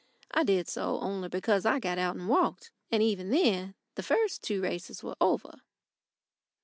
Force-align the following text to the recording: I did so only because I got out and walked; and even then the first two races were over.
I 0.31 0.43
did 0.43 0.67
so 0.67 0.99
only 0.99 1.29
because 1.29 1.63
I 1.63 1.79
got 1.79 1.99
out 1.99 2.15
and 2.15 2.27
walked; 2.27 2.71
and 2.89 3.03
even 3.03 3.29
then 3.29 3.75
the 3.93 4.01
first 4.01 4.41
two 4.43 4.59
races 4.59 5.03
were 5.03 5.15
over. 5.21 5.59